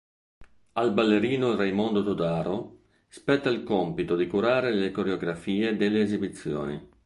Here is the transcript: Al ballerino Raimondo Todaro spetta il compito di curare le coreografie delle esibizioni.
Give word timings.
Al 0.71 0.93
ballerino 0.95 1.55
Raimondo 1.55 2.03
Todaro 2.03 2.85
spetta 3.07 3.49
il 3.49 3.61
compito 3.63 4.15
di 4.15 4.25
curare 4.25 4.73
le 4.73 4.89
coreografie 4.89 5.75
delle 5.77 6.01
esibizioni. 6.01 6.89